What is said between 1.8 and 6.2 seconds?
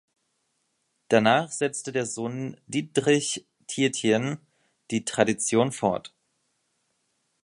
der Sohn Diedrich Tietjen die Tradition fort.